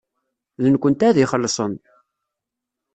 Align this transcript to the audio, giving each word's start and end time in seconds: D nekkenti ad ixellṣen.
D 0.61 0.63
nekkenti 0.73 1.03
ad 1.07 1.17
ixellṣen. 1.23 1.73